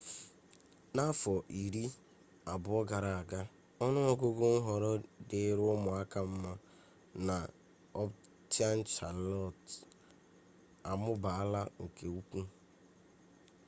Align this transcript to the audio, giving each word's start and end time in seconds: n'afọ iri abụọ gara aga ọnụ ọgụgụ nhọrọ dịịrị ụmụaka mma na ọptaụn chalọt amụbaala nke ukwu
n'afọ 0.95 1.33
iri 1.63 1.85
abụọ 2.51 2.79
gara 2.89 3.11
aga 3.21 3.41
ọnụ 3.85 3.99
ọgụgụ 4.11 4.47
nhọrọ 4.63 4.91
dịịrị 5.27 5.63
ụmụaka 5.73 6.19
mma 6.31 6.51
na 7.27 7.35
ọptaụn 8.03 8.79
chalọt 8.93 9.61
amụbaala 10.91 11.61
nke 11.83 12.05
ukwu 12.19 12.41